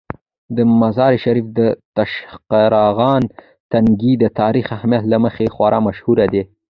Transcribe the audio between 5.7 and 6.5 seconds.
مشهور دی.